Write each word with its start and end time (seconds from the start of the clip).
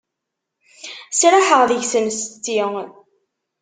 Sraḥeɣ 1.19 1.61
deg-sen 1.69 2.05
setti. 2.19 2.59